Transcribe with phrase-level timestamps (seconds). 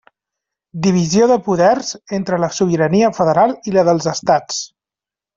[0.85, 4.63] Divisió de poders entre la sobirania federal i la dels estats.